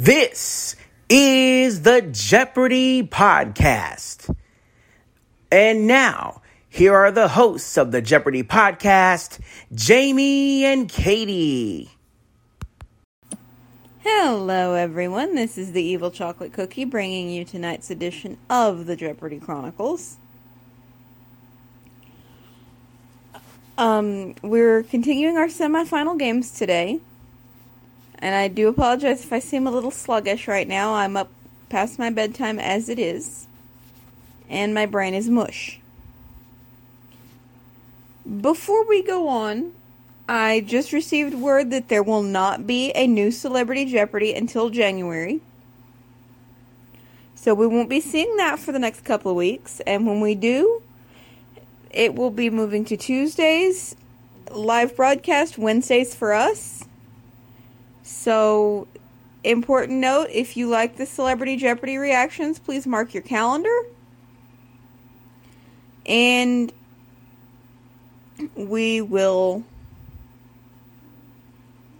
[0.00, 0.76] This
[1.08, 4.32] is the Jeopardy Podcast.
[5.50, 9.40] And now, here are the hosts of the Jeopardy Podcast,
[9.74, 11.90] Jamie and Katie.
[14.04, 15.34] Hello, everyone.
[15.34, 20.18] This is the Evil Chocolate Cookie bringing you tonight's edition of the Jeopardy Chronicles.
[23.76, 27.00] Um, we're continuing our semifinal games today.
[28.18, 30.94] And I do apologize if I seem a little sluggish right now.
[30.94, 31.30] I'm up
[31.68, 33.46] past my bedtime as it is.
[34.48, 35.78] And my brain is mush.
[38.40, 39.72] Before we go on,
[40.28, 45.40] I just received word that there will not be a new Celebrity Jeopardy until January.
[47.34, 49.80] So we won't be seeing that for the next couple of weeks.
[49.86, 50.82] And when we do,
[51.90, 53.96] it will be moving to Tuesdays,
[54.50, 56.84] live broadcast Wednesdays for us.
[58.10, 58.88] So,
[59.44, 63.82] important note if you like the Celebrity Jeopardy reactions, please mark your calendar.
[66.06, 66.72] And
[68.54, 69.62] we will,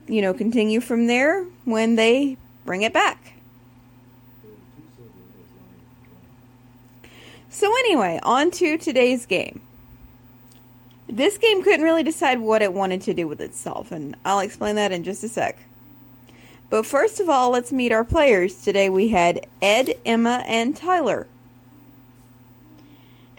[0.07, 3.35] you know, continue from there when they bring it back.
[7.51, 9.61] So, anyway, on to today's game.
[11.07, 14.77] This game couldn't really decide what it wanted to do with itself, and I'll explain
[14.77, 15.59] that in just a sec.
[16.71, 18.63] But first of all, let's meet our players.
[18.63, 21.27] Today we had Ed, Emma, and Tyler.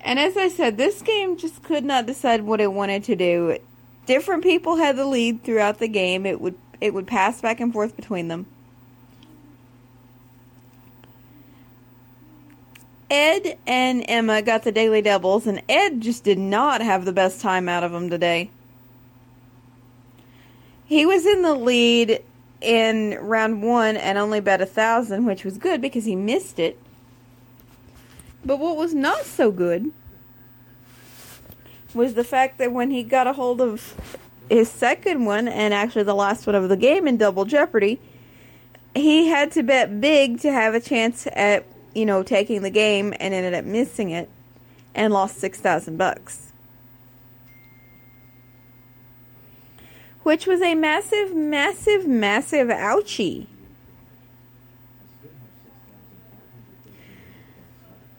[0.03, 3.59] And as I said, this game just could not decide what it wanted to do.
[4.05, 6.25] Different people had the lead throughout the game.
[6.25, 8.45] It would it would pass back and forth between them.
[13.11, 17.41] Ed and Emma got the daily doubles, and Ed just did not have the best
[17.41, 18.49] time out of them today.
[20.85, 22.23] He was in the lead
[22.61, 26.77] in round one and only bet a thousand, which was good because he missed it.
[28.43, 29.91] But what was not so good
[31.93, 33.95] was the fact that when he got a hold of
[34.49, 37.99] his second one and actually the last one of the game in Double Jeopardy,
[38.95, 43.13] he had to bet big to have a chance at you know, taking the game
[43.19, 44.29] and ended up missing it
[44.93, 46.48] and lost 6,000 bucks.
[50.29, 53.47] Which was a massive, massive, massive ouchie.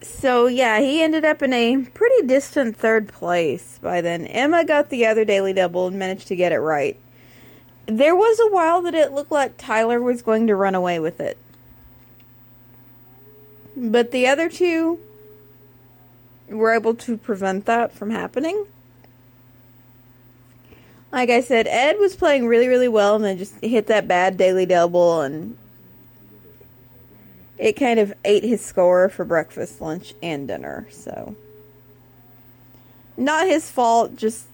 [0.03, 4.27] So, yeah, he ended up in a pretty distant third place by then.
[4.27, 6.99] Emma got the other daily double and managed to get it right.
[7.87, 11.21] There was a while that it looked like Tyler was going to run away with
[11.21, 11.39] it.
[13.77, 14.99] But the other two
[16.49, 18.67] were able to prevent that from happening.
[21.13, 24.37] Like I said, Ed was playing really, really well and then just hit that bad
[24.37, 25.57] daily double and
[27.59, 30.87] it kind of ate his score for breakfast, lunch, and dinner.
[30.91, 31.35] So,
[33.17, 34.47] not his fault, just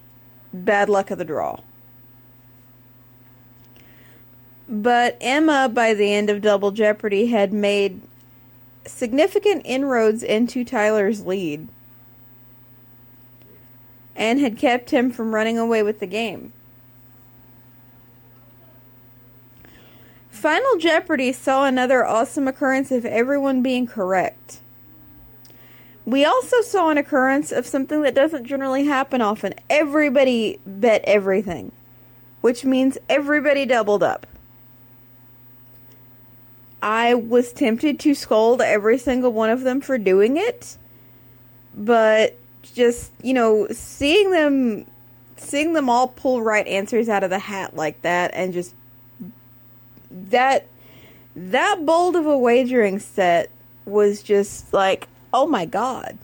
[0.53, 1.61] bad luck of the draw.
[4.69, 8.01] But Emma, by the end of Double Jeopardy, had made
[8.85, 11.69] significant inroads into Tyler's lead
[14.17, 16.53] and had kept him from running away with the game.
[20.31, 24.61] Final Jeopardy saw another awesome occurrence of everyone being correct.
[26.05, 29.55] We also saw an occurrence of something that doesn't generally happen often.
[29.69, 31.73] Everybody bet everything,
[32.43, 34.27] which means everybody doubled up.
[36.81, 40.77] I was tempted to scold every single one of them for doing it,
[41.75, 42.39] but
[42.77, 44.87] just, you know, seeing them
[45.39, 48.75] seeing them all pull right answers out of the hat like that and just
[50.11, 50.67] that
[51.35, 53.51] that bold of a wagering set
[53.85, 56.17] was just like, oh my god.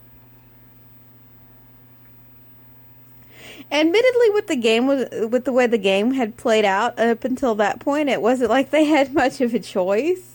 [3.71, 7.55] Admittedly, with the game was with the way the game had played out up until
[7.55, 10.33] that point, it wasn't like they had much of a choice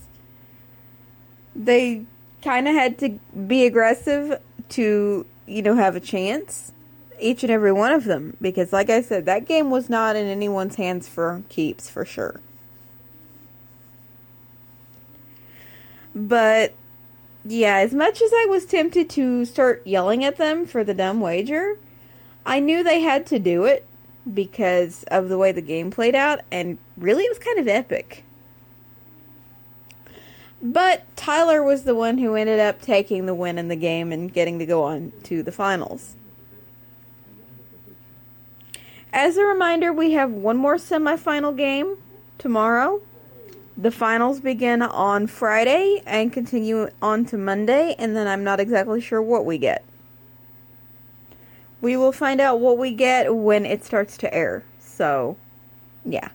[1.58, 2.04] they
[2.44, 3.10] kind of had to
[3.48, 6.72] be aggressive to, you know, have a chance.
[7.20, 8.38] Each and every one of them.
[8.40, 12.42] Because, like I said, that game was not in anyone's hands for keeps, for sure.
[16.14, 16.74] But,
[17.44, 21.20] yeah, as much as I was tempted to start yelling at them for the dumb
[21.22, 21.78] wager,
[22.46, 23.86] I knew they had to do it
[24.34, 28.24] because of the way the game played out, and really it was kind of epic.
[30.62, 34.34] But Tyler was the one who ended up taking the win in the game and
[34.34, 36.16] getting to go on to the finals.
[39.14, 41.98] As a reminder, we have one more semifinal game
[42.38, 43.02] tomorrow.
[43.78, 49.00] The finals begin on Friday and continue on to Monday, and then I'm not exactly
[49.00, 49.84] sure what we get.
[51.80, 54.64] We will find out what we get when it starts to air.
[54.80, 55.38] So,
[56.04, 56.30] yeah.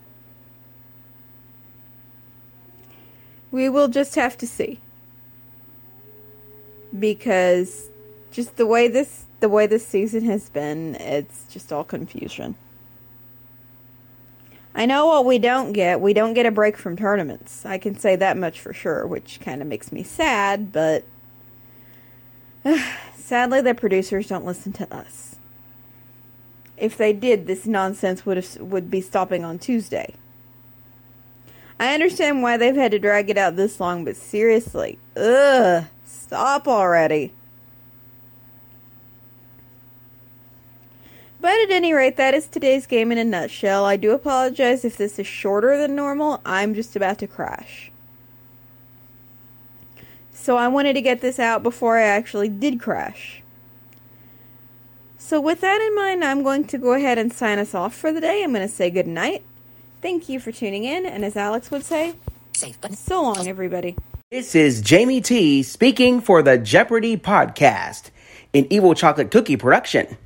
[3.53, 4.81] We will just have to see.
[6.99, 7.89] Because
[8.33, 12.55] just the way this the way this season has been, it's just all confusion.
[14.75, 16.01] I know what we don't get.
[16.01, 17.67] We don't get a break from tournaments.
[17.67, 21.05] I can say that much for sure, which kind of makes me sad, but
[23.17, 25.37] sadly the producers don't listen to us.
[26.79, 30.15] If they did, this nonsense would have, would be stopping on Tuesday.
[31.79, 36.69] I understand why they've had to drag it out this long, but seriously, ugh, stop
[36.69, 37.33] already.
[41.41, 43.85] But at any rate, that is today's game in a nutshell.
[43.85, 46.41] I do apologize if this is shorter than normal.
[46.47, 47.91] I'm just about to crash.
[50.33, 53.43] So I wanted to get this out before I actually did crash.
[55.19, 58.13] So with that in mind, I'm going to go ahead and sign us off for
[58.13, 58.45] the day.
[58.45, 59.43] I'm going to say good night.
[60.03, 62.15] Thank you for tuning in, and as Alex would say,
[62.55, 63.95] "safe." so long, everybody.
[64.33, 68.11] This is Jamie T speaking for the Jeopardy podcast,
[68.53, 70.17] an Evil Chocolate Cookie production.